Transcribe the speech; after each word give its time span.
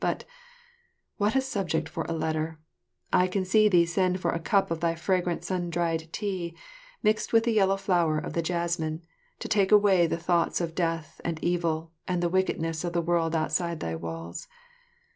But 0.03 0.23
what 1.17 1.35
a 1.35 1.41
subject 1.41 1.87
for 1.87 2.05
a 2.05 2.11
letter! 2.13 2.59
I 3.13 3.27
can 3.27 3.45
see 3.45 3.69
thee 3.69 3.85
send 3.85 4.19
for 4.19 4.31
a 4.31 4.39
cup 4.39 4.71
of 4.71 4.79
thy 4.79 4.95
fragrant 4.95 5.43
sun 5.45 5.69
dried 5.69 6.11
tea, 6.11 6.55
mixed 7.03 7.33
with 7.33 7.43
the 7.43 7.51
yellow 7.53 7.77
flower 7.77 8.17
of 8.17 8.33
the 8.33 8.41
jessamine, 8.41 9.03
to 9.37 9.47
take 9.47 9.71
away 9.71 10.07
the 10.07 10.17
thoughts 10.17 10.59
of 10.59 10.73
death 10.73 11.21
and 11.23 11.37
evil 11.43 11.91
and 12.07 12.23
the 12.23 12.29
wickedness 12.29 12.83
of 12.83 12.93
the 12.93 13.01
world 13.03 13.35
outside 13.35 13.79
thy 13.79 13.95
walls. 13.95 14.47